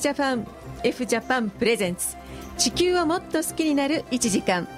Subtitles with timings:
[0.00, 0.46] ジャパン
[0.82, 2.16] F ジャパンプレゼンツ
[2.56, 4.68] 地球をもっと好きになる1時間。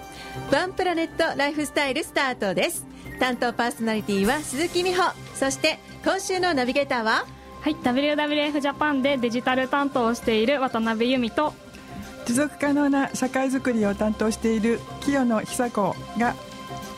[0.52, 2.86] ワンプラネットライフスタイルスタートです。
[3.18, 5.12] 担当パーソナリティは鈴木美穂。
[5.34, 7.26] そして今週のナビゲーターは？
[7.60, 11.52] はい WWF ジャパンでデジタル担当をしている渡辺由美と
[12.24, 16.34] 持続可能な社会づくりを担当している清野久子が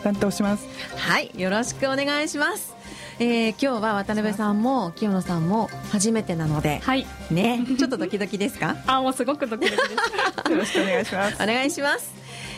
[0.05, 0.69] 担当します。
[0.97, 2.75] はいよろしくお願いします
[3.23, 8.77] えー、今日は渡辺さんも清野さんも初めてなので、はい、ね、ちょっとドキドキですか？
[8.88, 9.96] あもうすごくドキドキで
[10.45, 10.51] す。
[10.51, 11.37] よろしくお願いします。
[11.41, 12.13] お願いします、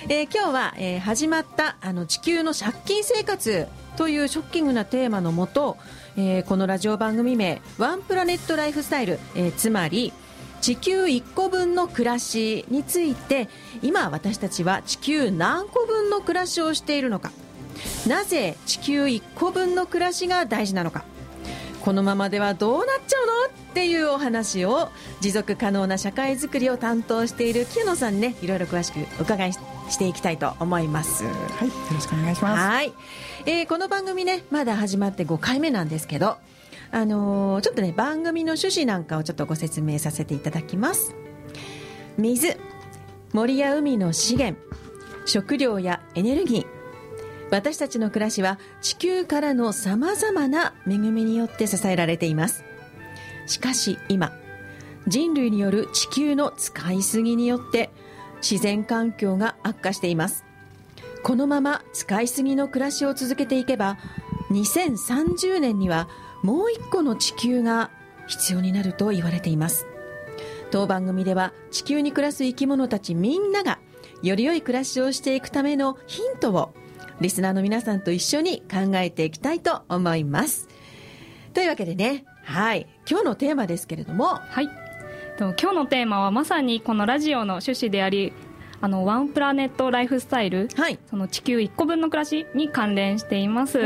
[0.08, 3.66] えー、今日は、えー、始まったあの地球の借金生活
[3.98, 5.77] というショッキングなテーマのもと、
[6.16, 10.14] えー、このラジオ番組名「ワンプラネットライフスタイル」えー、つまり
[10.62, 13.50] 地球1個分の暮らしについて
[13.83, 17.33] 今私たちは地球何個分の暮らしをしているのか
[18.06, 21.04] なぜ地球1個分の暮らしが大事なのか。
[21.84, 24.88] このままではどうなっちゃうのっていうお話を
[25.20, 29.58] 持続可能な社会づくりを担当している清野さんにねいろいろ詳しくお伺いし
[29.98, 31.24] ていきたいと思います。
[31.24, 32.60] はいよろしくお願いします。
[32.62, 32.92] はい、
[33.44, 36.38] えー、この番組ねまだ始まって5回目なんですけど
[36.91, 41.14] あのー、ちょっとね番組の趣旨なんかをちょっとご説明させていただきます。
[42.16, 42.56] 水
[43.34, 44.58] 森や海の資源
[45.26, 46.73] 食料やエネルギー
[47.55, 52.64] 私たちの暮らしは地球からのさまざまな恵みによって支えられています。
[53.47, 54.33] しかし今
[55.06, 57.91] 人類による地球の使いすぎによって
[58.42, 60.44] 自然環境が悪化しています。
[61.22, 63.98] このまま使いすぎの暮らしを続けていけば
[64.50, 66.09] 2030年には
[66.42, 67.92] もう一個の地球が
[68.26, 69.86] 必要になると言われています。
[70.72, 73.78] 当番組では地球に暮らす生き物たちみんなが
[74.25, 76.75] より良い暮らしをしていくためのヒントを
[77.24, 80.68] リスナーの皆さんと一緒に考えていきたいと思います。
[81.54, 84.68] というわけでね、はい、今日のテーマですけれども、はい、
[85.38, 88.34] 今日のテーマはまさにこのラジオの趣旨であり、
[88.82, 93.78] あのワンプラネットライフスタイル、はい、その地球1個分の暮らしに関連しています。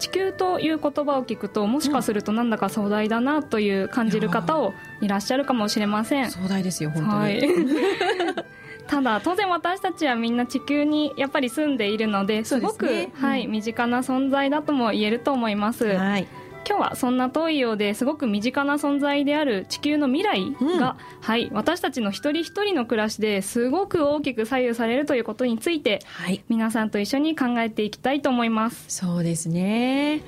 [0.00, 6.32] 地球という言葉を聞くともしかするとなんだか壮大だなという感じる方をいらっしゃるかもしれません。
[6.32, 7.42] 壮大ですよ本当に、はい
[8.92, 16.28] ただ当然私たちはみんな地球にやっぱり住んでいるのですごく、ねうん、はい、身近な存在だとも言えると思います、はい、
[16.68, 20.40] 今日はそんな遠いようですごく身近な存在である地球の未来
[20.78, 28.84] が、うん、はい、私たちの一人一人の暮らしですごく大きく左右されるということについて、はい、皆さんと一緒に考えていきたいと思います。
[28.88, 30.20] そうですね。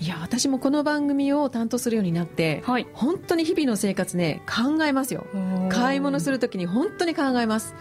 [0.00, 5.26] いや私もこの番組を担当するようになって、はい、本当に日々の生活ね考えますよ。
[5.68, 7.74] 買い物するときに本当に考えます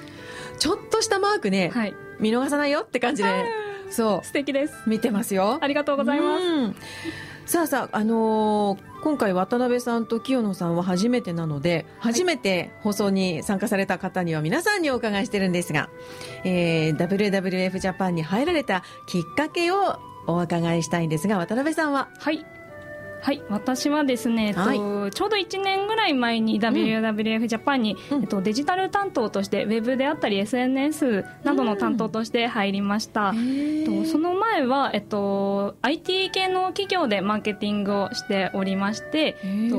[0.60, 3.30] ちょっとしたマークね、はい、見逃さないよって感じで
[3.90, 4.26] そう。
[4.26, 4.74] 素敵です。
[4.86, 5.58] 見てますよ。
[5.62, 7.52] ありがとうございます。
[7.52, 15.90] さあさあ、あのー、今回渡辺さんと清野さんは初めてなので、はい、初めて放送に参加された方には皆さんにお伺いしてるんですが、
[16.44, 22.10] えー、WWF ジャパンに入られたきっかけをお伺いしたいんですが渡辺さんは？
[22.20, 22.46] はい
[23.22, 39.38] はい私はですね、はい、えっと、ちょうど1年ぐらい前に WWF ジャパンに、うん、えっと、デジタル担当としてウェブであったり SNS などの担当として入りました、うん、とその前は、えっと、IT 系の企業でマーケティングをしておりまして
[39.70, 39.78] と、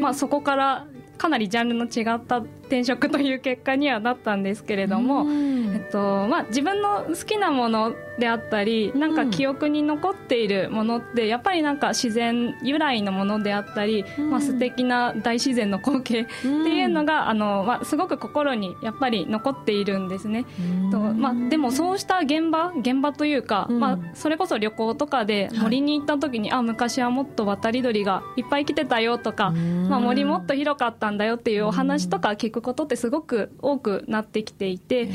[0.00, 20.44] まあ、そこからかなりジャンルの違った転職という結果にはなったんですけれども、えっとまあ、自分の好きなものであったりなんか記憶に残っているものってやっぱりなんか自然由来のものであったり、まあ、素敵な大自然の光景っていうのがあの、まあ、すごく心にやっぱり残っているんですね。
[20.90, 35.08] とまあ、でもそうした現場現場というか、まあ、それこそ旅行とかで森に行った時に、はい、あ昔はもっと渡り鳥がいっぱい来てたよとか、まあ、森もっと広かったんだよっていうお話とか聞くことってすごく多くなってきていて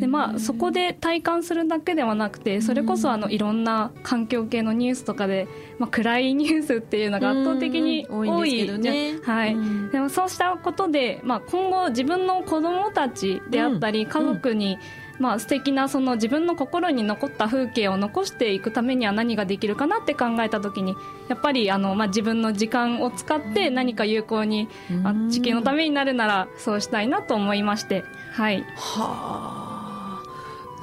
[0.00, 5.48] で、まあ、そこで体感するだけではなくてそれこそあのいろんな環境系のニュースとかで、
[5.78, 9.56] まあ、暗いニュースっていうのが圧倒的に多いね、はい、
[9.92, 14.78] でもそうしたことで、まあ、今後自分の子供たちであったり家族に、
[15.18, 20.96] まあ素敵なその自分の心に残った風景を残していくためには何ができるかなって考えた時に
[21.28, 24.68] やっぱりあの、まあ、自分の時間を使って何か有効に、
[25.04, 28.04] あ地球のためになるならそうしたいなと思いまして。
[28.32, 28.64] はい。
[28.76, 29.63] はあ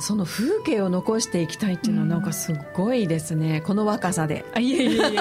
[0.01, 4.45] その風景を残していきたいっていうのはなんかすごいですね、うん、この若さで。
[4.53, 5.11] あいえいえいえいえ。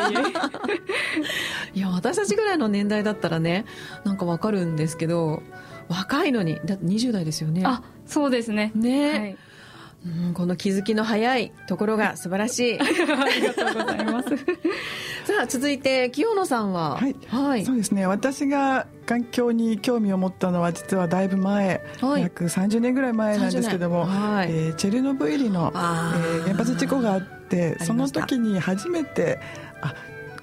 [1.74, 3.64] いや私たちぐらいの年代だったらね
[4.04, 5.42] なんかわかるんですけど
[5.88, 7.62] 若いのにだって20代ですよね。
[7.64, 8.72] あそうですね。
[8.74, 9.36] ね、はい
[10.06, 12.80] うんこの気づきの早いところが 素晴らしい。
[12.80, 14.28] ありがとうございます。
[15.24, 16.96] さあ続いて清野さんは？
[16.96, 17.64] はい、はい。
[17.64, 18.06] そうですね。
[18.06, 22.22] 私が環境に興味を持ったのは実はだいぶ前、はい。
[22.22, 24.34] 約30年ぐらい前なんですけども、30年。
[24.34, 24.48] はい。
[24.50, 26.38] えーチェルノブイリの、えあー。
[26.40, 29.38] ー原発事故があってその時に初めて
[29.82, 29.94] あ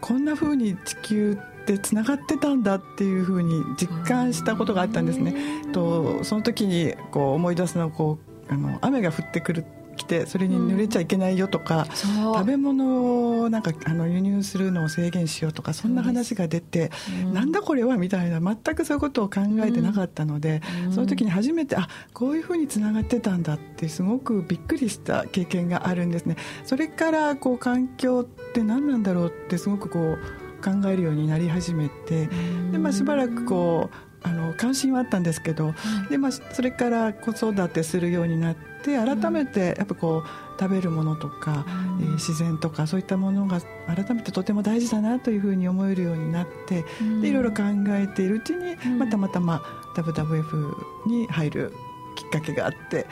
[0.01, 5.33] こんな風に地球ってつながってたんだっていう風に実感したことがあったんですね。
[5.74, 9.65] とその時にこう思い出すのはこうあの雨が降ってくる
[9.97, 12.35] 来てそれに濡れちゃいけないよとか、そう。
[12.35, 16.91] 食べ物をなんかあの輸入するのを制限しようとかそんな話が出て、
[17.33, 20.61] なんだこれはみたいな全くそういうことを考えてなかったので、
[20.91, 26.38] その時に初めてあこういうふうにつながってたんだってすごくびっくりした経験があるんですね。
[26.63, 30.17] それからこう環境って何なんだろうってすごくこう
[30.63, 32.27] 考えるようになり始めて
[32.71, 35.74] で、まあ、しばらくこうあの関心はあったんですけど、
[36.09, 41.65] でまあ、それから子育てするようになって改めてやっぱこう食べるものとか、
[42.01, 46.83] えー自然とかそういったものが改めてとても大事だなというふうに思えるようになって
[47.21, 49.62] でいろいろ考えているうちにまたまたま
[49.95, 50.75] あ WWF
[51.07, 51.73] に入る
[52.15, 53.06] きっかけがあって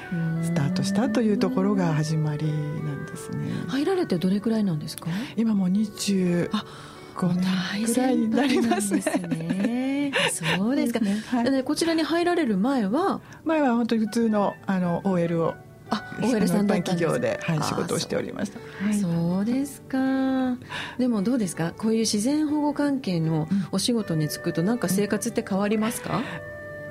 [0.44, 2.54] スタートしたというところが始まりな
[2.94, 3.52] んですね。
[3.68, 5.08] 入られてどれくらいなんですか？
[5.38, 6.66] 今もう25あ
[7.16, 9.02] 年くらいになりますね。
[9.02, 11.24] ねそうですか、ね。
[11.28, 11.52] はい。
[11.52, 13.22] でこちらに入られる前は？
[13.44, 15.56] 前は本当に普通のあの OL を
[15.90, 18.60] あ OL さんだったんです企業で、はい、あ仕事をしておりました。
[19.00, 20.58] そうですか。
[20.98, 21.74] でもどうですか？
[21.78, 26.22] こういう自然保護関係のお仕事に就くとなんか生活って変わりますか、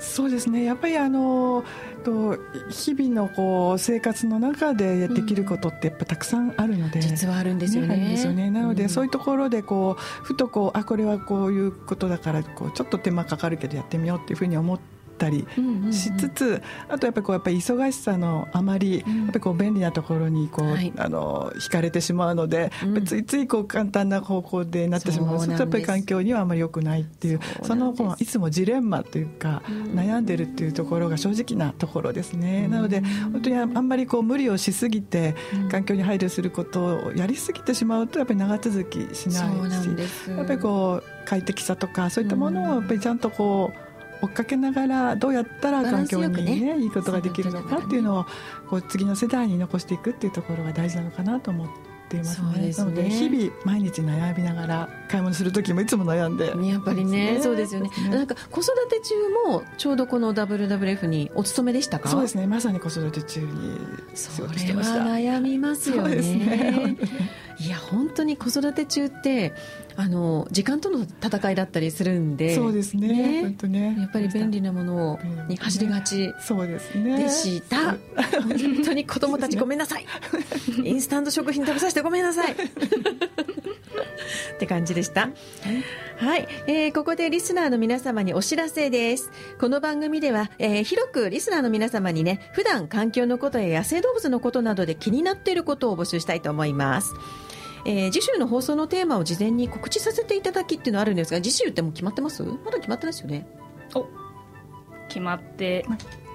[0.04, 0.64] そうですね。
[0.64, 1.64] やっぱりあの
[2.04, 2.36] と
[2.68, 7.94] 日々のこう生活の中でできることってやっぱたくさんあるので、実はあるんですよね。
[7.94, 8.50] あるんですよね。
[8.50, 8.88] なので、うん。
[8.88, 14.80] そういうところでこうふとこうあこれはこういうことだからこうちょっと手間かかるけどやってみようっていうふうに思っ
[15.14, 15.46] たり
[15.90, 19.16] しつつ、あとやっぱりこうやっぱり忙しさのあまり、うん。
[19.16, 20.92] やっぱりこう便利なところにこう、はい。
[20.96, 22.70] あの惹かれてしまうので、
[23.04, 25.38] ついついこう簡単な方向でなってしまう。
[25.38, 29.98] そうとやっぱり環境にはあまり良くないっていうそのこういつもジレンマというか、うん。
[29.98, 32.70] 悩んでるっていうところが正直なところですね、うん。
[32.70, 33.02] なので
[33.32, 35.68] 本当にあんまりこう無理をしすぎてうん。
[35.68, 43.83] 環境に配慮することをやりすぎてしまうとやっぱり長続きしないしやっぱりこう快適さとかそういったものをやっぱりちゃんとこう
[44.22, 46.78] 追っかけながらどうやったら環境にバランスよくね。
[46.78, 48.26] いいことができるのかっていうのを
[48.68, 51.66] こう次の世代に残していくっていうところが大事なのかなと思っ
[52.08, 52.90] ていますそうですね。
[52.92, 56.46] ねなので日々毎日悩みながら買い物する時もいつも悩んで。
[56.68, 57.90] やっぱりねそうですよね。
[58.10, 59.14] なんか子育て中
[59.50, 62.08] もちょうどこの WWF にお勤めでしたか？
[62.08, 62.46] そうですね。
[62.46, 63.78] まさに子育て中に
[64.14, 65.02] 仕そ事してました。
[65.02, 66.96] 悩みますよね
[67.58, 69.52] いや本当に子育て中って
[69.96, 73.96] あの時間との戦いだったりするんでそうですね本当ね。
[73.98, 75.18] やっぱり便利なもの
[75.48, 77.22] に走りがちそうですね。
[77.22, 77.98] でした、本
[78.84, 80.06] 当に子供たちごめんなさい。
[80.82, 82.52] インスタント食品食べさせてごめんなさい。
[82.52, 82.56] っ
[84.58, 85.30] て感じでした。
[86.16, 89.30] はい、えーここでリスナーの皆様にお知らせです。
[89.60, 97.14] この番組では、えー広くリスナーの皆様にね普段環境のことや野生動物のことなどで気になっていることを募集したいと思います
[97.86, 102.42] えー次週の放送のテーマを事前に告知させていただきっていうのはあるんですが次週ってもう決まってます？
[102.42, 103.46] まだ決まってないですよね？
[103.94, 104.06] お。
[105.08, 105.84] 決まって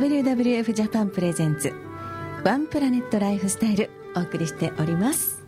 [0.00, 1.74] WWF ジャパンプレゼンツ
[2.42, 5.44] ワンプラネットライフスタイルお送りしております。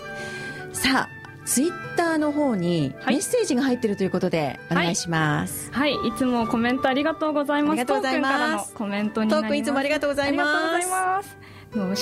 [0.75, 5.73] さあツイッターの方にメッセージが入ってるということでお願いします。
[5.73, 7.73] はい、はい、いつもコメントありがとうございます。
[7.73, 8.33] ありがとうございます。
[8.35, 11.37] からのコメントになりいつもありがとうございます。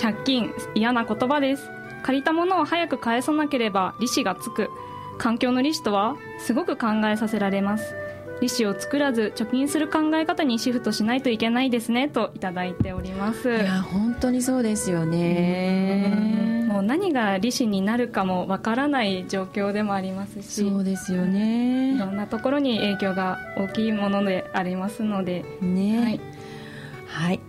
[0.03, 1.71] 借金嫌な言葉です。
[2.03, 4.71] 借りたものを早く返さなければ利子がつく。
[5.19, 7.95] 環境の利子とはすごく考えさせられます
[8.41, 13.51] 利子を作らず貯金する考え方にシフトしないといけないですねといただいております。
[13.51, 16.65] いや本当にそうですよね。
[16.69, 21.95] もう何が利子になるかもわからない状況でもありますしそうですよね。
[21.95, 25.45] いろんなところに影響が大きいものでありますので。
[25.61, 26.01] ね。
[26.01, 26.21] はい、
[27.07, 27.41] はい。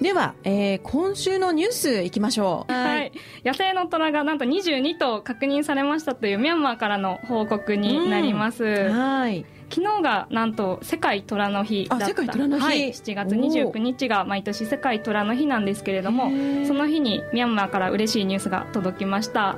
[0.00, 2.72] では、えー、今週のニュースいきましょう。
[2.72, 3.12] はい。
[3.44, 8.64] 野生の虎がなんと22頭確認されましたというミャンマーからの報告になります。
[8.64, 9.44] うん、はい。
[9.70, 12.06] 昨日がなんと世界虎の日だった。
[12.06, 16.30] 世界虎の日、はい、7月29日が毎年世界虎の日なんですけれども
[16.66, 19.56] その日にミャンマーから嬉しいニュースが届きました。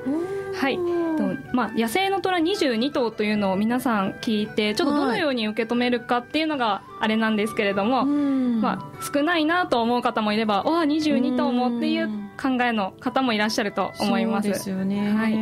[0.55, 0.79] はい。
[1.53, 12.09] まあ、野生の虎22頭というのを皆さん聞いてちょっとどのように受け止めるかっていうのがあれなんですけれども、まあ、少ないなと思う方もいればわあ22頭もっていう
[12.41, 14.49] 考えの方もいらっしゃると思います。
[14.49, 15.37] ですよね、はい。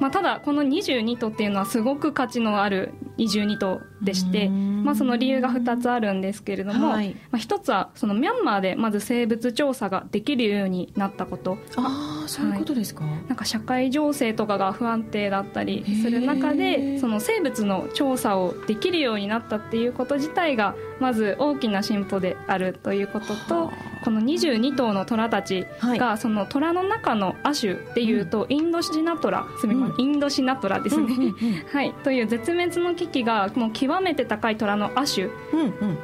[0.00, 11.58] まあ、ただこの22頭っていうのはすごく価値のある22頭でして、まあ、その理由が2つあるんですけれども、はい、まあ、1つはそのミャンマーでまず生物調査ができるようになったこと。
[11.76, 23.72] ああそういうことですか、はい、なんか社会情勢とかが不安定だったりする中でその生物の調査をできるようになったっていうこと自体がまず大きな進歩であるということと
[24.04, 31.34] この22頭の虎たちが、その虎の中の亜種っていうと、インドシナトラすみません、インドシナトラですね、
[31.72, 35.28] はい、という絶滅の危機がもう極めて高い虎の亜種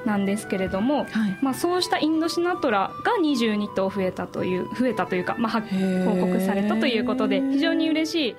[0.05, 1.07] なんですけれども、
[1.43, 5.63] まあ、そうしたインドシナトラが22頭増えたという増えたというか、まあ、
[6.05, 8.37] 報告されたということで非常に嬉しい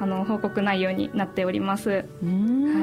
[0.00, 1.90] あの報告内容になっております。
[1.90, 1.96] は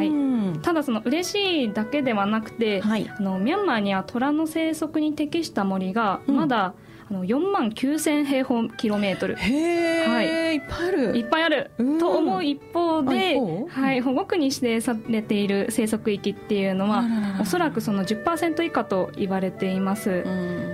[0.04, 0.60] い。
[0.62, 6.74] ただその嬉しいだけではなくて、はい、あのミャンマーには虎の生息に適した森がまだ、
[7.10, 9.36] うん、あの4万9000平方キロメートル。
[9.36, 11.18] へえ、はい、いっぱいある。
[11.18, 11.72] いっぱいある。
[12.00, 17.04] と思う一方で、はい、保護区に指定されている生息域っていうのは
[17.42, 20.24] おそらくその10%以下と言われています、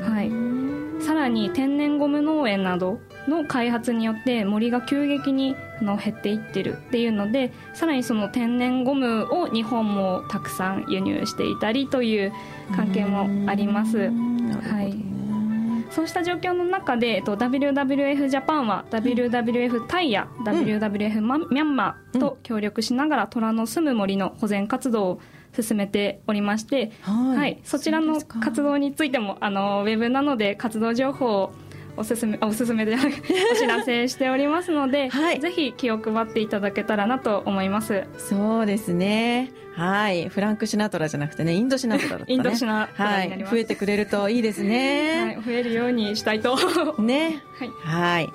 [0.02, 0.51] はい、
[1.06, 12.32] さらに天然ゴム農園などの開発によって森が急激にの減っていってるっていうのでさらにその天然ゴムを日本もたくさん輸入していたりという
[12.76, 13.98] 関係もあります。
[13.98, 14.12] は
[14.84, 15.12] い。
[15.92, 25.22] そうした状況の中で、えっと、WWF ジャパンは WWF タイや WWF ミャンマーと協力しながら虎の住む森の保全活動を
[25.60, 31.54] 進めておりまして、はい、はい、そちらの活動についてもあのウェブなので活動情報を
[31.98, 38.06] おすすめおすすめで お知らせしておりますので、はい、ぜひ気を配っていただけたらなと思います。
[38.18, 39.52] そうですね。
[39.74, 40.30] はい。
[40.30, 46.56] フランク・シナトラじゃなくてねインドシナトラだった、ね、 インドシナトラになります、はい、増えてくれるといいですね、はい、増えるようにしたいと。
[47.00, 47.44] ね。
[47.84, 48.30] はい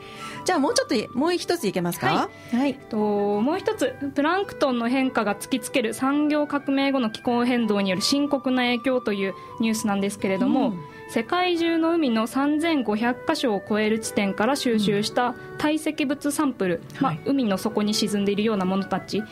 [0.47, 2.07] じゃあもうちょっともう一ついけますか？
[2.07, 3.95] はい、はい、ともう一つ。
[4.15, 10.79] プランクトンの変化が突きつける産業革命後の気候変動による深刻な影響というニュースなんですけれども、うん。
[11.09, 19.25] 世界中の海の3500箇所を超える地点から収集した堆積物サンプル、うん、まあ、海の底に沈んでいるようなものたちを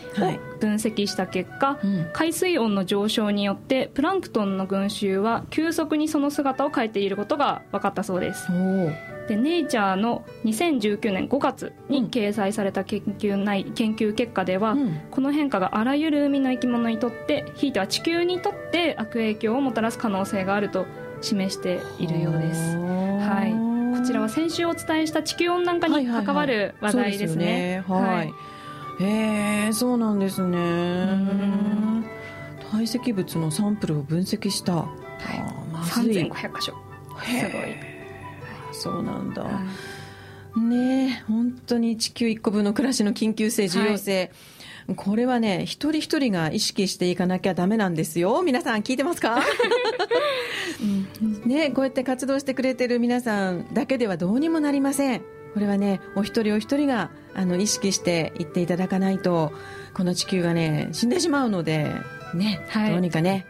[0.61, 8.46] 分析した結果、はいうん、海水温の上昇によってプランクトンの群衆は急速にその姿を変えていることが分かったそうです
[9.29, 20.87] でネイチャーの2019年5月に掲載された研究内、研究結果では、うん、この変化があらゆる海の生き物にとってひいては地球にとって悪影響をもたらす可能性があると
[21.23, 22.77] 示しているようです。
[22.77, 23.47] は
[23.95, 27.83] い、こちらは先週お伝えした地球温暖化に関わる話題ですね。
[27.89, 28.25] は
[29.01, 30.59] い、へえそうなんですね。
[32.71, 34.75] 堆積物のサンプルを分析した。
[34.75, 34.89] は
[35.73, 36.75] い、3500箇所。
[37.23, 37.94] すごい。
[38.75, 39.45] そうなんだ。
[40.57, 44.31] ね本当に地球一個分の暮らしの緊急性重要性、はい
[44.97, 48.43] これはね、一人一人が意識していかなきゃダメなんですよ。
[48.43, 49.43] 皆さん聞いてますか、
[51.47, 55.23] ね、こうやって活動してくれてる皆さんだけではどうにもなりません。
[55.55, 59.53] これはね、お一人お一人があの意識していっていただかないと、
[59.95, 61.91] この地球がね、死んでしまうので、
[62.35, 63.47] ね、はい、どうにかね、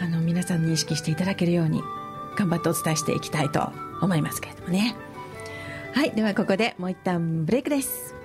[0.00, 1.82] あの皆さんに意識していただけるように
[2.38, 4.96] 頑張ってお伝えしていきたいと思いますけれどもね。
[5.94, 8.15] はい、ではここでもう一旦ブレイクです。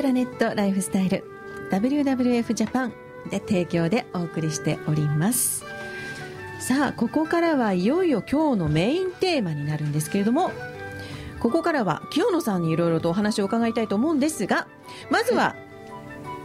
[0.00, 1.24] プラネットライフスタイル
[1.70, 2.94] WWF ジャパン
[3.28, 5.62] で提供でお送りしております。
[6.58, 10.52] さあここからはいよいよ今日のメインテーマになるんですけれども
[11.38, 14.68] ここからは清野さんにいろいろとお話を伺いたいと思うんですが
[15.10, 15.54] まずは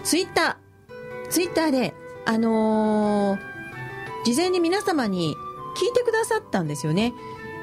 [0.03, 1.93] ツイッターツイッターで
[2.25, 5.33] あのー、事前に皆様に
[5.77, 7.13] 聞いてくださったんですよね。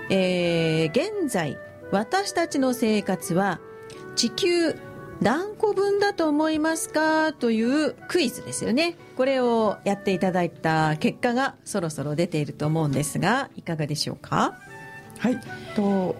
[0.08, 1.58] えー、現在
[1.90, 3.60] 私たちの生活は
[4.16, 4.74] 地球
[5.22, 7.32] 何個分だと思いますか？
[7.32, 8.96] というクイズですよね。
[9.16, 14.58] これをやっていただいた結果がそろそろ出ていると思うんですがいかがでしょうか？
[15.18, 15.38] はい。
[15.76, 16.16] と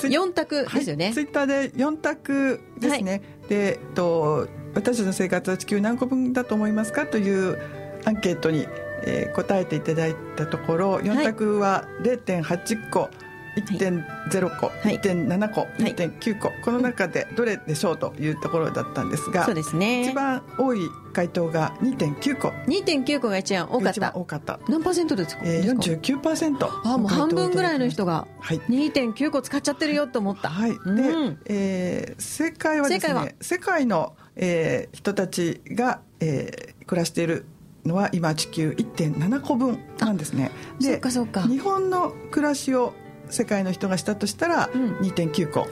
[0.00, 7.06] 4択ですよね、はい、ツイッターで4択ですね、はい、でと私たちの生活は地球何個分だと思いますか？
[7.06, 7.56] という
[8.04, 8.66] アンケートに、
[9.04, 13.21] えー、答えていただいたところ4択は0.8個、はい
[13.56, 20.08] 1.0個、はい、1.7個、はい、1.9個この中でどれでしょうというところだったんですが、そうですね。
[20.08, 22.48] 一番多い回答が2.9個。
[22.66, 24.12] 2.9個が一番多かった。
[24.14, 24.58] 多かった。
[24.68, 30.48] 何パーセントですか、えー、49%あもう半分ぐらいの人が2.9個使っちゃってるよと思った。
[30.48, 37.44] はい、で、うん、えー、正解はですね世界の、えー、人たちが、えー、暮らしている
[37.84, 40.50] のは今地球1.7個分なんですね。
[40.80, 42.94] で日本の暮らしを
[43.32, 45.70] 世界の人がしたとしたら2.9個と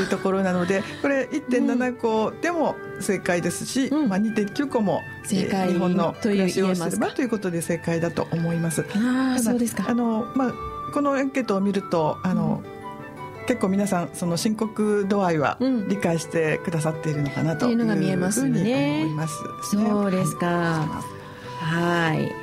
[0.00, 8.84] いうところなのでこれ1.7個でも正解ですし、うん、まあ、2.9個も正解日本の暮らしをすればということで正解だと思います。
[8.94, 9.86] あそうですか。
[9.88, 10.52] あの、まあ、
[10.92, 12.62] このアンケートを見るとあの、
[13.40, 19.06] うん、結構皆さんその深刻度合いは理解してくださっているのかなというふうに思います、ね、
[19.62, 21.02] そうですか。
[21.60, 22.41] はい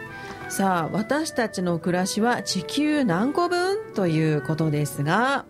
[0.50, 3.94] さあ私たちの暮らしは地球何個分？
[3.94, 5.46] ということですが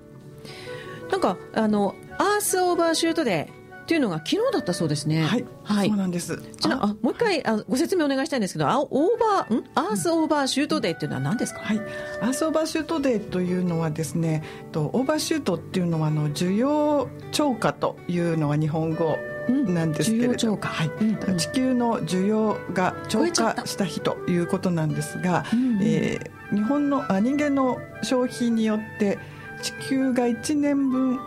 [1.09, 5.23] なんかあのアースオーバーシュートデーっていうのが昨日だったそうですね。
[5.23, 6.43] はい、はい、そうなんです。
[6.59, 9.63] じゃあもう一回あご説明お願いしたいんですけど、あオーバーん？
[9.73, 11.61] アースオーバーシュートデーっていうのは何ですか？
[11.61, 11.79] はい、
[12.21, 19.17] アースオーバーシュートデーというのはですね、とオーバーシュートっていうのはあの需要超過というのは日本語
[19.49, 29.17] なんですけれど、はい、うん、地球の需要が超過した日ということなんですが、うんえー、日本のあ人間の消費によって
[29.61, 31.19] 地球が1年分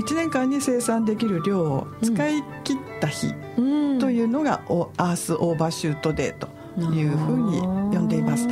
[0.00, 3.34] 1年間に生産できる量を使い切った日
[3.98, 6.48] というのが、うん、アースオーバーシュートデーと
[6.92, 8.48] いうふうに呼んでいます。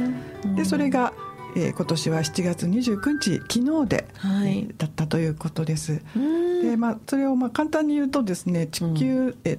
[0.54, 1.12] でそれが
[1.58, 6.00] えー、今年は7月29日昨日で、はい、だったということです。
[6.62, 9.58] でまあ、それをまあ簡単に言うとですね地球、うん、え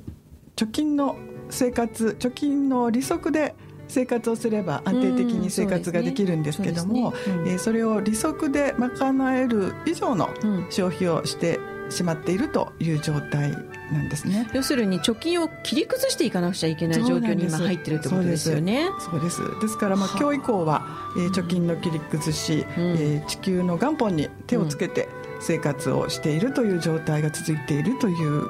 [0.56, 1.18] 貯金の
[1.50, 3.56] 生活貯金の利息で
[3.88, 7.42] 生活をすれば安定的に生活ができるんですけども、そ、ねね。
[7.42, 10.30] うん、えー、それを利息で賄える以上の
[10.70, 11.60] 消費をして
[11.90, 13.52] しまっているという状態
[13.92, 14.48] なんですね。
[14.54, 18.88] 要するに貯金を切り崩していかなくちゃいけない状況に今入ってるってことですよね。
[19.00, 19.42] そうです。
[19.62, 19.78] です。
[19.78, 20.86] からまあ今日以降は、
[21.18, 25.08] えー、貯金の切り崩し、うん、えー、地球の元本に手をつけて
[25.40, 28.48] 生活をしているという状態が続いているという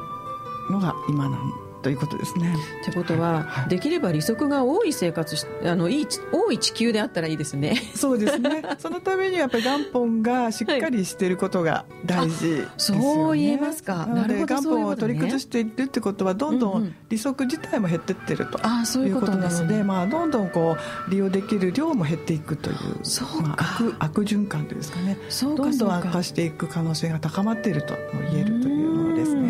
[0.71, 2.55] のが今なんということですね。
[2.83, 7.75] ということは、はい、できれば利息が多い生活あのいい多い地球であったらいいですね。
[7.95, 8.63] そうですね。
[8.79, 13.03] そのためにやっぱり元本がしっかりしていることが大事ですよね。
[13.03, 14.05] そう言えますか。
[14.07, 18.59] なので元本を取り崩しているってことはどんどん利息自体も減っていってると
[18.99, 25.17] いうことなので、まあどんどんこう利用できる量も減っていくという、そうまあ、悪悪循環というんですかね。
[25.29, 27.95] そうどんどん悪化していく可能性が高まっていると
[28.31, 28.88] 言えるという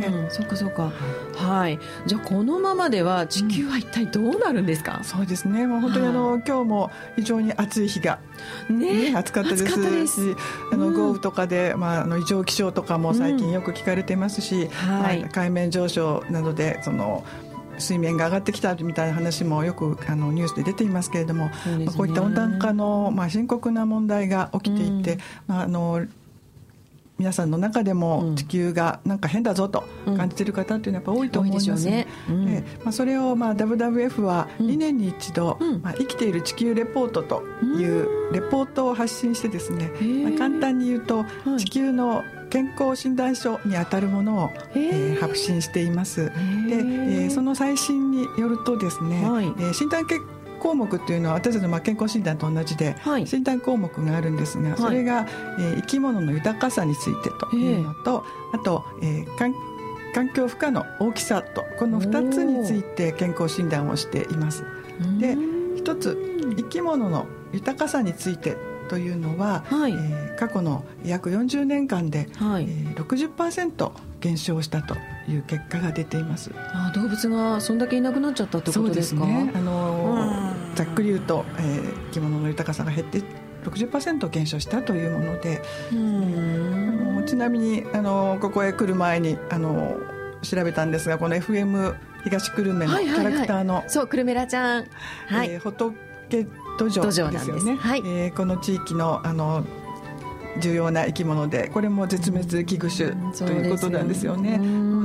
[0.10, 0.28] ね。
[0.30, 0.92] そうかそうか。
[1.36, 1.80] はい。
[2.06, 5.68] じゃこのままでは地球は一体どうなるんですか、うん、そうですね。
[5.68, 8.20] もう本当にあの、今日も非常に暑い日が、
[8.70, 9.66] ね、ね暑かったです。
[10.10, 10.36] し
[10.72, 17.24] あの豪雨とかで、まあ、あの異常気象とかも最近よく聞かれてますし、はい、海面上昇などでその
[17.78, 26.06] 水面が上がってきたみたいな話もよくあのニュースで出ていますけれども、ね、まあ、こういった温暖化の、まあ、深刻な問題が起きていて、うん、まあ、あの
[27.20, 32.08] 皆さんの中でも地球がなんか変だぞと感じている方っていうのはやっぱ多いと思います、ね。
[32.30, 32.46] うん。
[32.84, 37.44] まあ、それをまあ WWF は2年に一度、まあ、生きている地球レポートと
[37.78, 39.92] いうレポートを発信してですね、
[40.24, 41.26] まあ、簡単に言うと
[41.58, 45.10] 地球の健康診断書にあたるものを、え。
[45.14, 46.26] ー、発信しています。
[46.26, 50.22] で、えー、その最新によるとですね、はい、えー、診断結
[50.60, 52.96] 項目っていうのは私たちの健康診断と同じで、
[53.26, 55.26] 診断項目があるんですが、それが、
[55.58, 59.54] えー、生き物の豊かさについてというのと、あと、えー、環
[60.14, 64.64] 環境負荷の大きさとこの2つについて健康診断をしています。
[65.20, 65.38] で
[65.76, 66.18] 一つ
[66.58, 68.58] 生き物の豊かさについて
[68.90, 72.64] というのは、はい、えー、過去の約40年間で、はい。
[72.64, 74.96] えー、60%減少したと
[75.30, 76.52] いう結果が出ています。
[76.56, 79.26] あ動物がそんだけいなくなっちゃったってことですか？
[79.26, 79.52] ね。
[79.56, 79.89] あの
[80.80, 83.22] ざっくり言うと、えー、生き物の豊かさが減って
[83.66, 85.62] 60%減少したというもので
[85.92, 89.98] あのちなみにあのここへ来る前にあの
[90.42, 94.86] 調べたんですがこの FM 東久留米のキャラクターの、はいはいはい、そう久留米らちゃん、
[95.28, 95.94] はい、えー、仏
[96.80, 99.66] 土壌ですよね、はい、えー、この地域のあの
[100.60, 104.58] 重要な生き物でこれも絶滅危惧種ということなんですよね。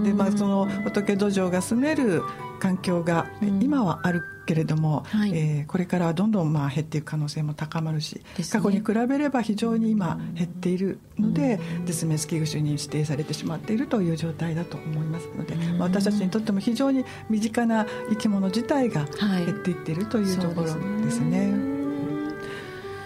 [0.02, 2.22] でまあ、その仏土壌が住める
[2.64, 3.26] 環境が
[3.60, 20.68] 今はあるけれども、はい、えー、これからどんどんまあ減っていく可能性も高まるし、ね、過去に比べれば非常に今減っているので、絶滅危惧種に指定されてしまっているという状態だと思いますので、まあ、私たちにとっても非常に身近な生き物自体が減っていっているというところ
[21.04, 21.73] ですね。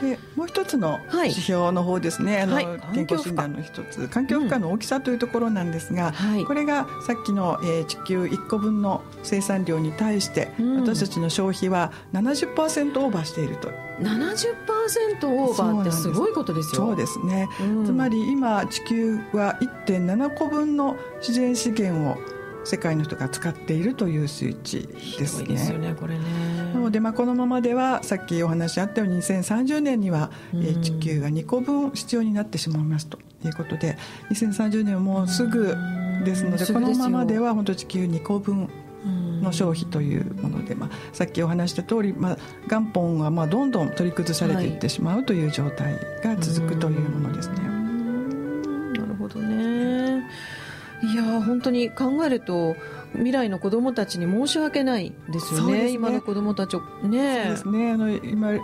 [0.01, 4.09] でもう一つの指標の方ですね、はい、あの、健康診断の一つ。
[4.09, 13.71] 環境負荷の大きさというところなんですが、うん、これがさっきの、えー、地球1個分の生産量に対して、うん、私たちの消費は70%オーバーしていると。
[14.01, 16.09] 70%オーバーってす。
[16.11, 16.87] ごいことですよ。
[16.87, 22.17] そうですね、うん、つまり今地球は1.7個分の自然資源を
[22.69, 24.87] 世界の人が使っているという数値
[25.19, 25.49] ですね。
[25.49, 26.25] ですよねこれね
[26.75, 33.97] なので、まあ、このままではさっきお話あったように2030年には、うん、え地球が2個分必要になってしまいますということで
[34.31, 35.75] 2030年はもうすぐ
[36.25, 38.69] ですので、このままでは本当地球2個分
[39.43, 47.61] の消費というもので、まあ、さっきお話した通り、まあ、元本はまあどんどん取り崩されていってしまうという状態が続くというものですね。
[47.61, 47.78] な
[51.03, 52.77] いや本当に考えると
[53.13, 55.91] 未来の子どもたちに申し訳ないですよね、ね。
[55.91, 56.81] 今の子どもたちを。
[57.03, 57.45] ね。
[57.45, 57.93] そうですね。
[57.93, 58.59] あの今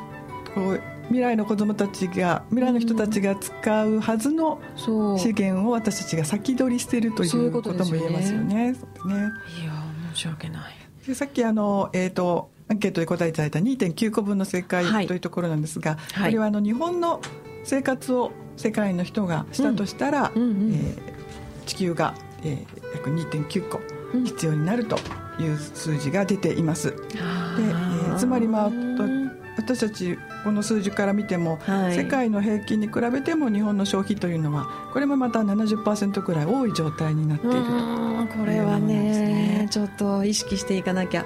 [0.55, 8.73] こう未来の子どもたちが未来の人たちが使うはずの資源を私たちが先取りしているということも言えますよね。
[8.73, 8.73] ね。
[8.73, 9.73] いや
[10.15, 10.75] 申し訳ない。
[11.07, 17.21] でさっきあの、えーと、アンケートで答えていただいた2.9個分の正解というところなんですが、はい、これはあの日本の
[17.65, 21.14] 生活を世界の人がしたとしたら、うんうんうん、えー
[21.65, 23.81] 地球が、えー、約2.9個
[24.25, 24.97] 必要になると
[25.39, 26.91] いう数字が出ています。
[26.91, 28.71] で、えー、つまりまあ
[29.57, 37.61] 私たちこの数字から見ても、はい、世界の平均に比べても日本の消費というのはこれもまた70%くらい多い状態になっていると
[38.37, 41.25] これはね、ね、ちょっと意識していかなきゃ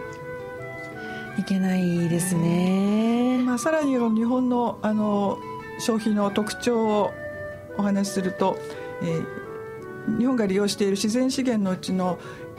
[1.38, 5.38] いけないですね、まあ、さらに日本のあの
[5.78, 7.12] 消費の特徴を
[7.76, 8.58] お話しすると、
[9.02, 9.26] えー、
[10.18, 12.18] 日本が利用している自然資源のうちの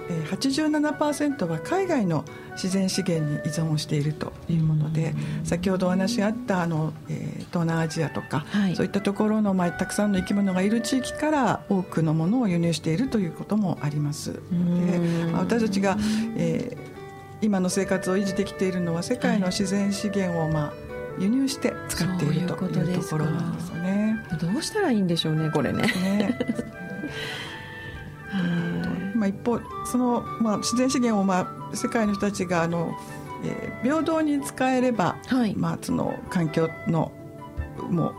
[0.09, 14.33] 87%は海外の自然資源に依存をしているというもので先ほどお話があったあの、えー、東南アジアとか、はい、そういったところの、まあ、たくさんの生き物がいる地域から多くのものを輸入しているということもあります。
[14.33, 14.39] で、
[15.31, 15.97] まあ、私たちが、
[16.35, 20.73] えー、今の生活を維持できているのは世界の自然資源を、まあ、
[21.19, 24.25] 輸入して使っているというところなんですよね。
[24.41, 25.83] どうしたらいいんでしょうねこれね。
[25.83, 26.39] ね
[29.15, 32.95] まあ、一方その、まあ、自然資源を、まあ、世界の人たちがあの、
[33.43, 37.11] えー、平等に使えれば、はい、まあ、その環境の
[37.89, 38.13] もう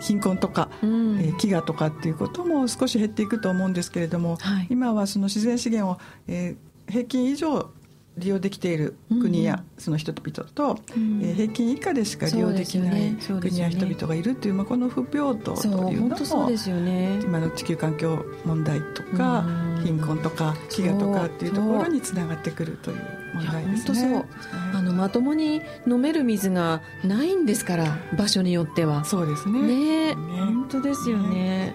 [0.00, 7.70] 貧困とか、うん、えー、飢餓とかっていうことも少し減っていくと思うんですけれども、はい、今はその自然資源を、えー、平均以上
[8.16, 19.44] 利用できている国やその人々と、うん、えー、平均以下でしか利用できない国や人々がいるという、まあ、この不平等というのもね、今の地球環境問題とか、
[19.84, 22.96] 貧困とか飢餓とかっていうところにつながってくるという
[23.34, 24.24] 問題ですね。
[24.72, 29.04] あのまともに飲める水がないんですから場所によっては。
[29.04, 29.60] そうですね。
[29.62, 31.28] ね本当ですよね。
[31.28, 31.74] ね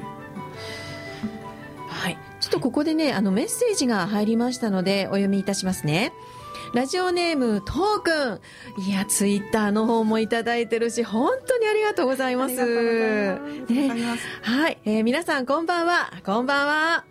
[1.90, 2.18] はい。
[2.40, 6.14] ちょっとここでねあのメッセージが入りましたのでお読みいたしますね
[6.74, 8.40] ラジオネーム、とうくん。
[8.88, 12.56] いや、ツイッターの方もいただいてるし、本当にありがとうございます。
[12.56, 13.40] ね、
[14.42, 16.12] はい、えー、皆さんこんばんは。
[16.26, 17.06] こんばんは。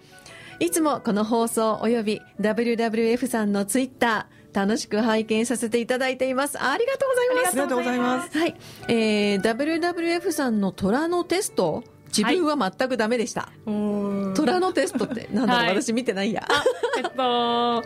[0.60, 6.58] いつもこの放送及び WWF さんのツイッター、楽しく拝見させていただいています。
[6.60, 7.48] ありがとうございます。
[7.48, 8.38] ありがとうございます。
[8.38, 8.56] はい。
[8.88, 11.82] えー、WWF さんの虎のテスト？
[12.08, 13.50] 自分は全くダメでした。
[13.66, 16.42] はい、虎のテストって、なんだろう、はい、私見てないや。
[16.96, 17.84] えっと、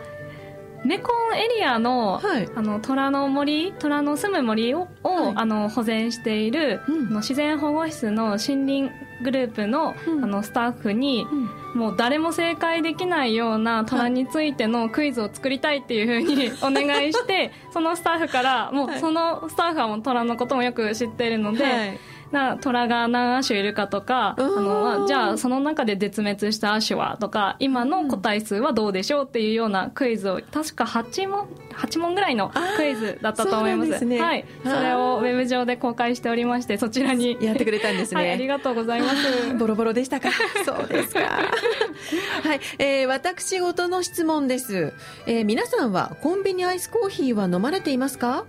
[0.85, 8.91] メコンエリアのはい、あの虎の森虎の住む森をはい、あの保全している、うん、の自然保護室の森林
[9.21, 11.25] グループのうん、あのスタッフに、
[11.73, 22.12] うん、もう誰も正解できないような虎についてのクイズを作りたいっていうふうに お願いしてそのスタッフからもうそのスタッフはもう虎のこともよく知っているので。
[22.33, 34.03] な虎が何亜種いるかとかあのじゃあその中で絶滅した亜種はとか今の個体数はどうでしょうっていうようなクイズを確か8問 ,8 問ぐらいのクイズだったと思います。
[34.03, 37.37] ね、はい、それをウェブ上で公開しておりましてそちらに。
[37.41, 39.53] やってくれたんですね、はい、ありがとうございます。
[39.57, 40.29] ボロボロでしたか？
[40.65, 41.19] そうですか。
[41.21, 44.93] はい、えー、私事の質問です、
[45.27, 48.45] えー、皆さんはコンビニアイスコーヒーは飲まれていますか？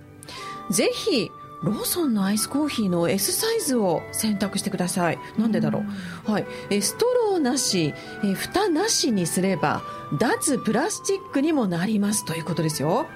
[0.70, 1.30] ぜひ
[1.64, 5.18] ローソンのアイスコーヒーの S サイズを選択してください。
[5.38, 5.82] なんでだろ
[6.26, 9.82] う、はい、えストローなしえ蓋なしにすれば
[10.18, 13.06] 脱プラスチックにもなりますということですよ。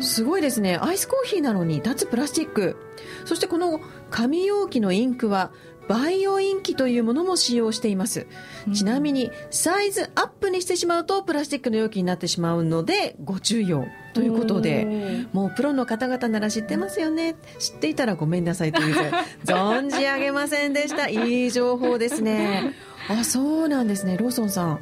[0.00, 0.76] すごいですね。
[0.76, 2.76] アイスコーヒーなのに脱プラスチック。
[3.24, 5.52] そしてこの紙容器のインクは
[5.88, 8.26] バイオインキというものも使用しています、
[8.66, 17.36] うん、ちなみにサイズアップにしてしまうとプラスチックの容器になってしまうのでご注意をということでもうプロの方々なら知ってますよね。
[17.60, 18.96] 知っていたらごめんなさいという
[19.44, 21.08] 存じ上げませんでした。
[21.08, 22.74] いい情報ですね。
[23.08, 24.16] あそうなんですね。
[24.16, 24.80] ローソンさん。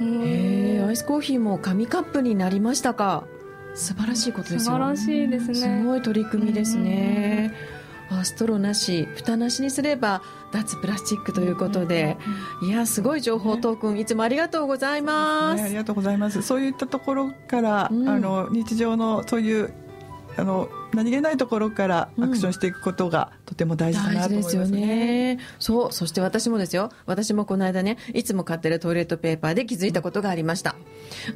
[0.00, 3.24] へえアイスコーヒーも紙カップになりましたか。
[3.74, 4.60] 素晴らしいことですよ。
[4.60, 5.54] 素晴らしいですね。
[5.54, 7.52] すごい取り組みですね、
[8.10, 12.16] あストローなし蓋なしにすれば脱プラスチックということで、
[12.62, 16.42] いやすごい情報トークンいつもありがとうございます、ね、ありがとうございます。
[16.42, 19.72] そういったところから、うん、あの日常のそういう
[20.38, 25.38] あの何気ないところからアクションしていくことがとても大事だなと思いますね,、よね。
[25.58, 25.92] そう。
[25.92, 26.90] そして私もですよ。
[27.06, 30.76] 私もこの間ねいつも買ってるトイレットペーパーで気づいたことがありました。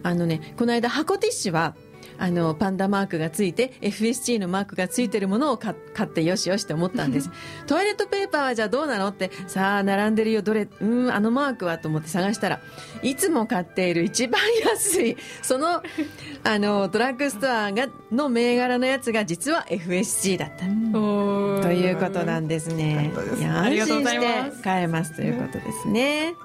[0.05, 1.75] あのねこの間箱ティッシュは
[2.23, 7.29] あのパンダマークがついて FSG のマークがついてるものを買ってよしよしって思ったんです。
[7.67, 9.09] トイレットペーパーはじゃあどうなの？
[9.09, 10.41] ってさあ並んでるよ。
[10.41, 10.69] どれ？
[10.81, 11.79] うんあのマークは？
[11.79, 12.61] と思って探したら
[13.03, 15.83] いつも買っている一番安いその
[16.45, 20.65] あのドラッグストアがの銘柄のやつが実は FSG だった。
[20.65, 23.13] ということなんですね。
[23.37, 24.21] いや安心し
[24.57, 26.37] て買えますということですね。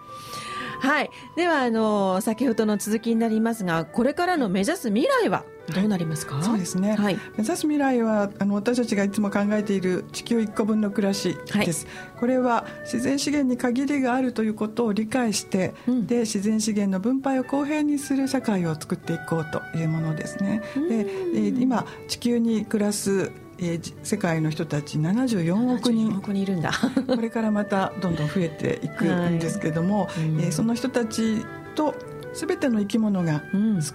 [0.80, 1.12] はい。
[1.36, 20.62] では、あの、先ほどの続きになりますが、これからの目指す未来はどうなりますか、はい、そうですね、はい、目指す未来はあの私たちがいつも考えている地球1個分の暮らしです、はい、これは自然資源に限りがあるということを理解して、うん、で自然資源の分配を公平にする社会を作っていこうというものですね。
[20.90, 26.18] で今地球に暮らすえー、世界の人たち74億人。
[26.18, 26.72] 億人いるんだ。
[27.08, 31.46] これからまたどんどん増えていくんですけども、はい、えー、その人たち
[31.76, 31.96] と
[32.38, 33.42] 全ての生き物が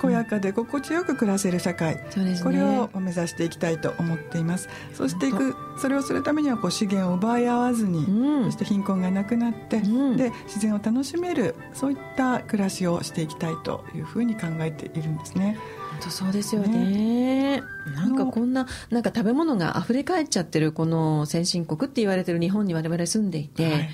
[0.01, 15.57] 健やかで心地よく暮らせる社会、うんうん、これを目指していきたいと思っています、そしていくそれをするためにはこう資源を奪い合わずに、うん、そして貧困がなくなって、うん、で自然を楽しめるそういった暮らしをしていきたいというふうに考えているんですね。
[16.11, 17.63] そうですよね、ね、
[17.95, 23.91] なんかこんななんか食べ物が溢れ返っちゃってるこの先進国って言われてる日本に我々住んでいて、はい。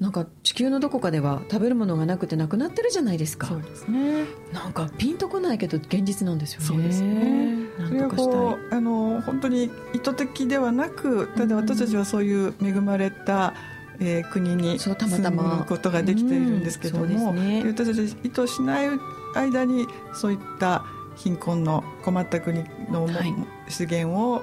[0.00, 3.46] なんか地球のどこかでは食べるものがなくてなくなってるじゃないですか。
[3.46, 4.24] そうですね。
[4.52, 6.66] なんかピンとこないけど現実なんですよね。
[6.66, 7.68] そうですね。
[7.86, 13.54] それはこうあの本当に意図的ではなくただ私たちはそういう恵まれた、
[14.00, 14.90] えー、国に住
[15.30, 18.88] むことができているんですけども、うんね、私たち意図しない
[19.34, 20.84] 間にそういった
[21.16, 23.34] 貧困の困った国の、はい、
[23.68, 24.42] 資源を、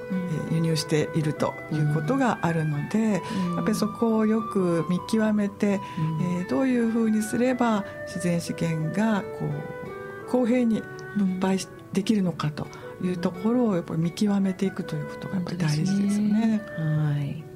[0.50, 9.46] 輸入しているということがあるので、うん、やっぱりそこをよく見極めて、うん、えー、どういうふうにすれば自然資源がこ
[10.26, 10.82] う公平に
[11.16, 11.58] 分配
[11.92, 12.66] できるのかと
[13.02, 16.62] いうところをやっぱり見極めていくということがやっぱり大事ですよね。
[16.76, 17.49] はい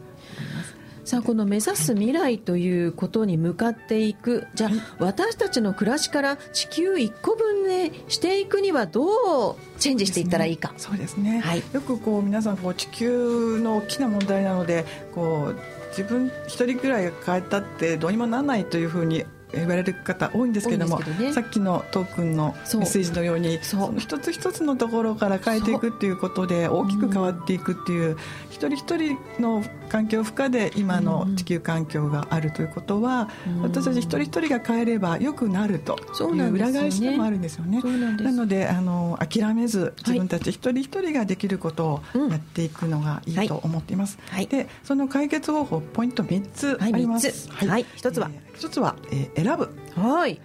[1.05, 4.47] さあこの目指す未来ということに向かっていく。
[4.55, 10.73] じゃあ、私たちの暮らしから地球1個分にしていくにはどうチェンジしていったらいいか。
[10.79, 15.57] そうですね、はい、よくこう皆さんこう地球の大きな問題なのでこう
[15.91, 28.17] 自分一人くらい変えたってどうにもならないというふうに言われる方多いんですけども、ね、さっきのトークンのメッセージのようにその一つ一つのところから変えていくっていうことで大きく変わっていくっていう、うん、
[28.51, 37.81] 一人一人の環境負荷で今の地球環境があるということは、うん、私たち一人一人が変えればよくなるという裏返しでもあるんですよね。
[38.21, 44.19] なのであの諦めず自分たち一人一人ができることをやっていくのがいいと思っています。
[44.31, 47.51] はい、でその解決方法ポイント3つあります。
[47.51, 49.71] はい、はい、1つは、えー、1つは、えー、選ぶ。
[50.01, 50.41] はい。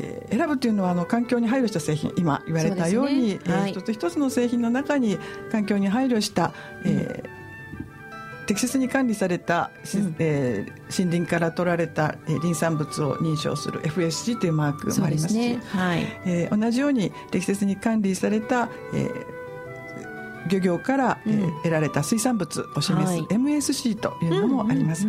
[0.00, 3.54] えー、選ぶというのはあの環境に配慮した製品今言われたようにう、ね。
[3.54, 5.18] はい、えー、一つ一つの製品の中に
[5.50, 6.52] 環境に配慮した、
[6.84, 15.60] えー、適切に管理された、うん、えー、森林から取られた、えー、林産物を認証する FSC というマークもありますし、ね。
[15.68, 16.02] はい。
[16.24, 19.37] えー、同じように適切に管理された、えー、
[20.48, 25.06] 漁業から、えー、得られた水産物を示す MSC というのもあります。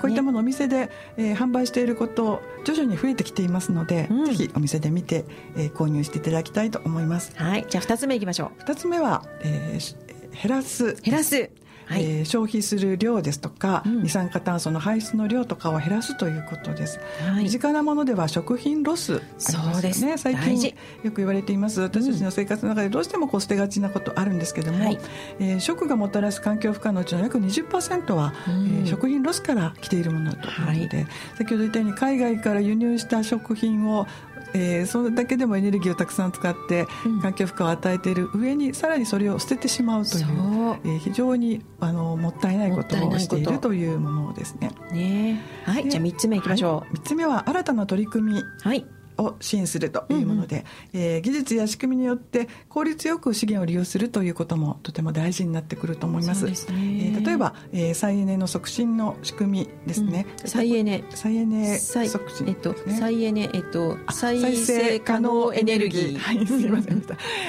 [0.00, 5.24] こういったものをお店で、えー、販売していること徐々に増えてきていますので、ぜひお店で見て、
[5.56, 7.32] えー、購入していただきたいと思います。
[7.36, 7.66] はい。
[7.68, 8.62] じゃあ2つ目いきましょう。
[8.62, 10.94] 2つ目は、えー、減らす。
[11.02, 11.50] 減らす
[11.90, 20.04] はい、えー、消費する量ですとか、うん、二酸化炭素の排出の量とかを減らすということです、はい、身近なものでは食品ロスそうです。
[20.04, 21.80] ね最近よく言われています。
[21.80, 24.98] 私たちの生活の中でどうしてもこう捨てがちなことあるんですけども、はい、
[25.40, 34.06] えー、食がもたらす環境負荷のうちの約20%は、うん、えー、食品ロスから来ているものということで、はい、先ほど言ったように海外から輸入した食品を
[34.54, 36.86] えー、それだけでもエネルギーをたくさん使って
[37.22, 43.70] 環境負荷を与えている上にさらにそれを捨ててしまうという、えー、非常にあのもったいないことをしていると。
[43.70, 44.72] いうものですね。
[44.92, 48.42] ねはい、じゃあ3つ目いきましょう、はい、3つ目は新たな取り組み。
[48.62, 48.84] はい
[49.20, 56.52] を支援するというもので、うんうん、えー、技術や仕組みによって効率よく資源を利用するということもとても大事になってくると思います。
[56.54, 56.74] すね、
[57.14, 60.26] えー、例えば、えー、再エネの促進の仕組みですね。
[60.42, 61.04] うん、再エネ。
[61.10, 66.18] 再エネ促進、えっと再エネえっと再生可能エネルギー。
[66.18, 67.02] はい、すみません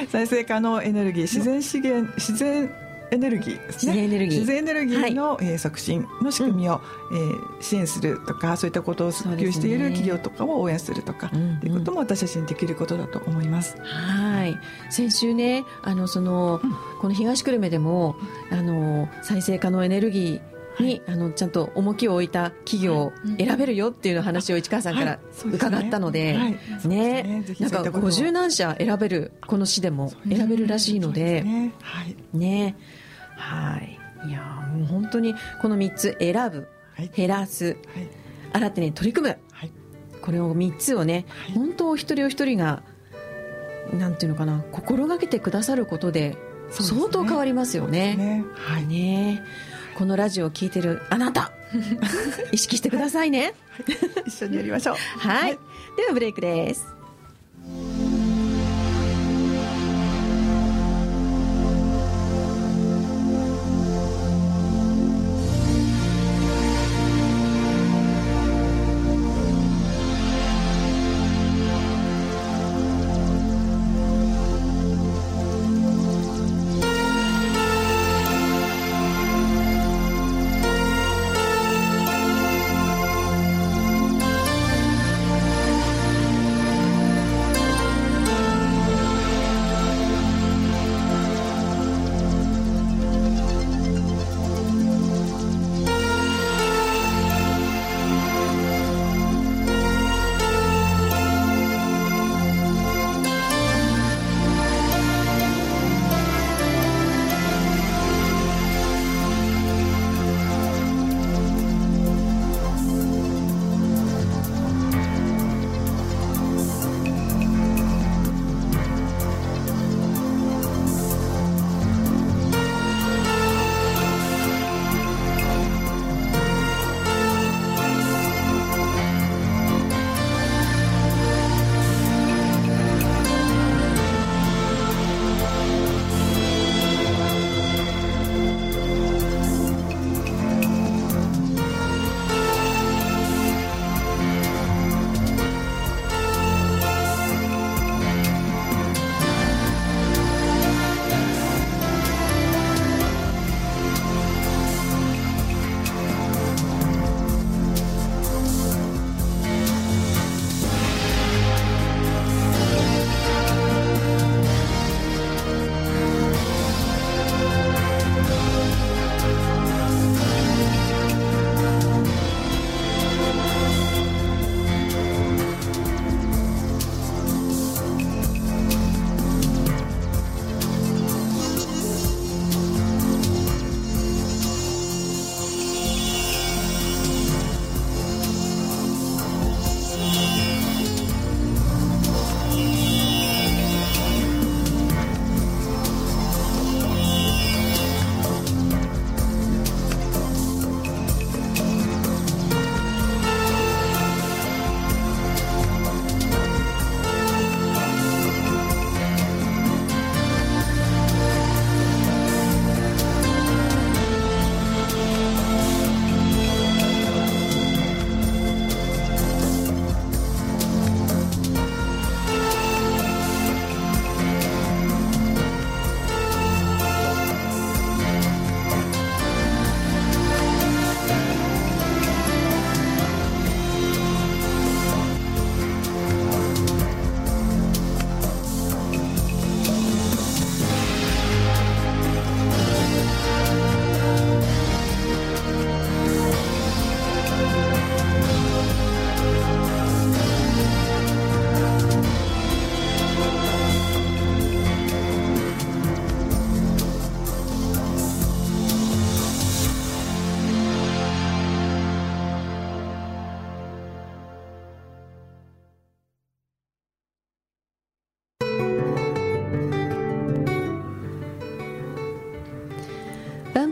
[0.09, 1.23] 再生可能エネルギー。
[1.23, 2.69] 自然資源自然
[3.11, 3.93] エネルギーですね。
[3.93, 5.13] 自然エネルギー。
[5.13, 6.81] の、はい、えー、促進の仕組みを、
[7.11, 13.75] うん、えー、支援するとかそういったことを普及している企業とかを応援するとか、ね、っていうことも私たちにできることだと思います。
[13.81, 14.57] はい。
[14.89, 18.15] 先週ねあのその、うん、この東久留米でも
[18.49, 26.37] あの再生可能エネルギーに、あのちゃんと重きを置いた企業を選べるよっていう話を市川さんから伺ったので、
[26.85, 27.43] ね。
[27.59, 31.43] なんか50何社選べるこの市でも選べるらしいので、
[32.33, 32.75] ね
[33.41, 33.97] はい。
[34.27, 37.77] いやもう本当にこの3つ選ぶ、はい、減らす、はい、
[38.53, 39.71] 新手に取り組む、はい、
[40.21, 42.83] これを3つをね、はい、本当お一人お一人が
[43.93, 46.37] なんていうのかな心がけてくださることで
[46.69, 48.15] 相当変わりますよね。
[48.15, 48.45] ね。
[48.53, 49.43] はい、ね。
[49.95, 51.51] このラジオを聞いてるあなた
[52.53, 53.53] 意識してくださいね、
[54.25, 54.95] 一緒にやりましょう。
[55.19, 55.59] はい、
[55.97, 57.00] ではブレイクです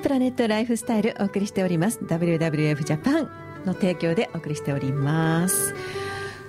[0.10, 2.00] プラネットライフスタイルお送りしております。
[2.00, 3.30] WWF ジャパン
[3.64, 5.76] の提供でお送りしております。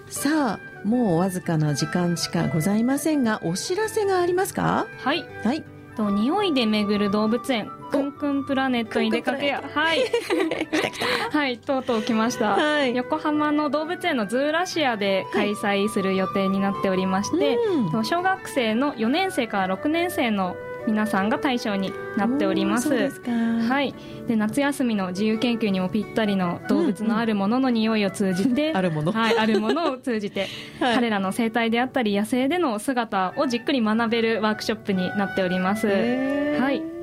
[0.09, 4.87] さあもうわずかな時間しかございませんがお知らせがありますか？
[5.05, 5.27] はい。
[5.45, 5.63] はい。
[5.95, 9.63] と匂いで巡る動物園くんくんプラネットに出かけや。
[9.75, 10.05] はい。
[10.09, 10.99] 来た来
[11.31, 11.39] た。
[11.39, 12.97] はいとうとう来ました、はい。
[12.97, 17.91] 横浜の動物園のズーラシアで開催する予定になっておりまして、うん。
[17.91, 20.57] と小学生の4年生から6年生の
[20.91, 22.91] 皆さんが対象になっております。
[22.91, 23.95] はい、
[24.27, 29.13] で夏休みの自由研究にもぴったりの動物のあるものの匂いを通じて、 あるもの。
[29.13, 30.49] はい、あるものを通じて、
[30.81, 30.95] はい。
[30.97, 37.00] 彼らの生態であったり野生での姿をじっくり学べるワークショップになっております、はい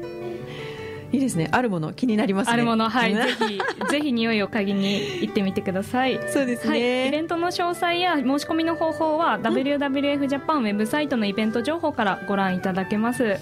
[1.11, 1.47] いいですね。
[1.51, 2.53] あるもの気になりますね。
[2.53, 3.13] あるものはい。
[3.15, 6.19] ねぜひ ぜひ匂いを嗅ぎに行ってみてください。
[6.27, 13.23] そうですはい、イベね、ントの詳細や申し込みの方法は、WWF ジャパンウェブサイトのイベント情報からご覧いただけます。
[13.23, 13.33] うん。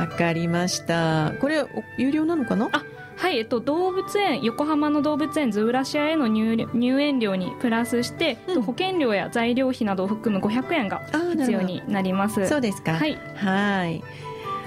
[0.00, 1.32] わかりました。
[1.40, 1.68] これお
[1.98, 2.68] 有料なのかな？
[2.72, 2.82] あ
[3.16, 8.62] はい、えっと、動物園横浜の動物園ズーラシアへの入入園料にプラスして、うん。
[8.62, 11.00] 保険料や材料費などを含む500円が
[11.38, 12.46] 必要になります。
[12.48, 12.94] そうですか。
[12.94, 13.16] はい。
[13.36, 14.02] はい。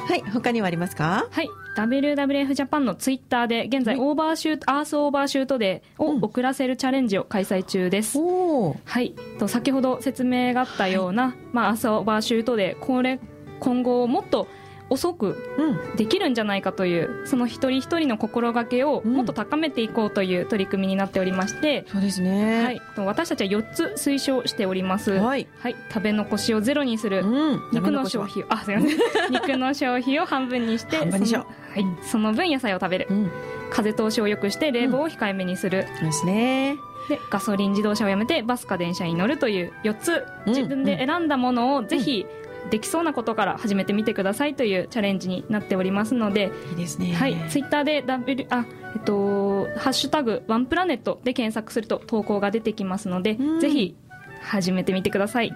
[0.08, 0.24] はい。
[0.34, 1.28] 他にはありますか？
[1.32, 4.06] はい WWF ジャパンのツイッターで現在はい。
[4.08, 6.24] オーバーシュート、アースオーバーシュートデーをうん。
[6.24, 13.20] 遅らせるチャレンジを開催中です、おおはい、と先ほど説明があったような、まあ、アースオーバーシュートデーこれ
[13.60, 14.48] 今後もっと
[14.90, 15.96] 遅くうん。
[15.96, 22.64] できるんじゃないかというその一人一人の心がけをもっと高めていこうという取り組みになっておりまして、そうですね。
[22.64, 25.48] はい、と私たちは4つ推奨しております、はい。
[25.60, 27.62] はい、食べ残しをゼロにする、うん。
[27.72, 28.98] 肉の消費をあすいません。
[29.32, 33.08] 肉の消費を半分にして半分にしよその,、はい、その分野菜を食べる。
[33.10, 33.32] うん。
[33.72, 36.78] 風通しを良くして冷房を控えめにする、そうですね。
[37.10, 40.26] でガソリン自動車をやめてバスか電車に乗るという4つ。
[40.46, 40.54] うん。
[40.54, 42.26] 自分で選んだものをぜひ
[42.70, 47.14] できそうなことから始めてみてくださいというチャレンジになっておりますので、いいですね。
[47.14, 53.60] はい、ツイッターで W あえっとハッシュタグワンプラネットで検索すると投稿が出てきますので、うん。
[53.60, 53.96] ぜひ
[54.42, 55.56] 始めてみてください。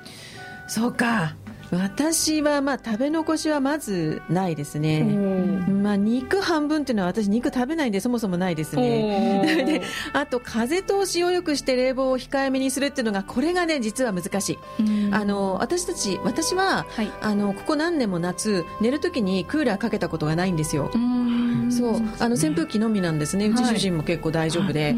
[0.68, 1.36] そうか
[1.72, 9.64] 私はまあ食べ残しはまずないですね、まあ、肉半分っていうのは私肉食べないんでそもそもないですね。
[9.66, 9.82] で
[10.14, 15.14] あと風通しを良くして冷房を控えめにするっていうのがこれがね実は難しい、うん。
[15.14, 17.12] あの私たち私ははい。
[17.22, 21.72] あのここ何年も夏寝るときにクーラーかけたことがないんですよ、うん。
[21.72, 22.02] そう。
[22.20, 23.48] あの扇風機のみなんですね。
[23.48, 24.96] うち主人も結構大丈夫で、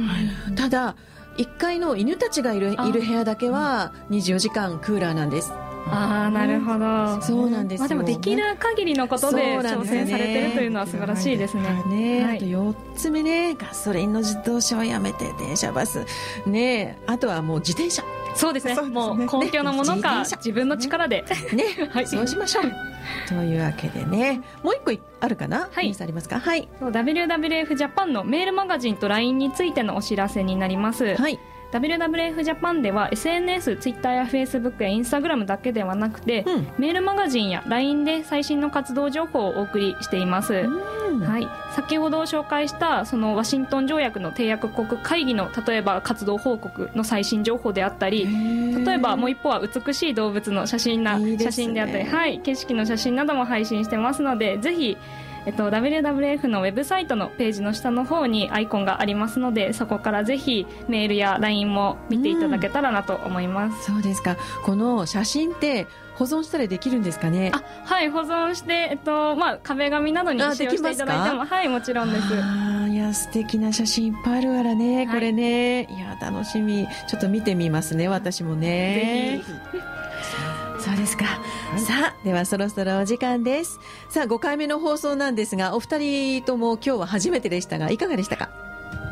[0.55, 0.95] ただ
[1.37, 2.87] 1階の犬たちがいるあ。
[2.87, 5.51] いる部屋だけは24時間クーラーなんです
[5.87, 7.21] ああなるほど。
[7.21, 11.83] そうなんですよ、まあ、でもできる限りのことで挑戦されてるというのは素晴らしいですね。
[11.87, 12.37] ね、はい。
[12.37, 13.55] あと4つ目ね。
[13.55, 16.05] ガソリンの自動車をやめて電車バス。
[16.45, 16.97] ね。
[17.07, 18.03] あとはもう自転車。
[18.35, 18.75] そうですね。
[18.75, 18.81] ね。
[18.83, 20.29] もう公共のものか、ね。
[20.37, 22.07] 自分の力で、ね、 はい。
[22.07, 22.71] そうしましょう。
[23.27, 24.41] というわけでね。
[24.63, 25.69] もう一個いあるかな？
[25.71, 25.85] はい。
[25.85, 26.39] ニュースありますか？
[26.39, 26.69] はい。
[26.79, 31.39] WWF ジャパンのメールマガジンと LINE についてのお知らせになります、はい
[31.71, 36.67] WWF ジャパンでは SNS、Twitter や Facebook や Instagram だけではなくて、うん。
[36.77, 41.19] メールマガジンや LINE で最新の活動情報をお送りしています、うん。
[41.19, 48.25] はい、先ほど紹介したそのワシントン条約の締約国会議の例えば活動報告の最新情報であったり
[48.85, 51.37] 例えばもう一方は美しい動物の写真なね。
[51.37, 54.97] 写真であったり、はい、景色の写真なども配信してますのでぜひ、
[55.45, 64.37] えっと、WWF のウェブサイトのページの下の方にアイコンがありますのでそこからぜひメールや LINE も見ていただけたらなと思います、そうですか。
[64.63, 67.51] この写真って保存したりできるんですかね？
[67.53, 72.23] あはい保存して、えっとまあ、壁紙などにあ使用していただいてでもはいもちろんです。
[72.35, 75.07] あーいや素敵な写真いっぱいあるからね、はい。
[75.07, 75.83] これね。
[75.85, 76.87] いや楽しみ。
[77.07, 79.41] ちょっと見てみますね私もね。
[80.79, 81.25] そうですか、
[81.77, 83.79] さあではそろそろお時間です。
[84.09, 88.49] さあ5回目の放送なんですがお二人とも今日は初めてでしたがいかがでしたか？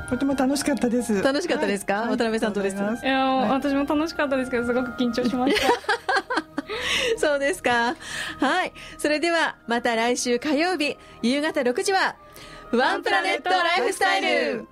[0.10, 1.22] とても楽しかったです。
[1.24, 2.02] 楽しかったですか？
[2.02, 2.10] はい。
[2.10, 2.78] 渡辺さんどうです？
[2.78, 3.50] ありがといや、はい。
[3.50, 5.68] 私も楽しかったですけどすごく緊張しました。
[7.18, 7.96] そうですか。
[8.40, 8.74] はい。
[8.98, 12.16] それではまた来週火曜日夕方6時は
[12.72, 14.68] ワンプラネットライフスタイル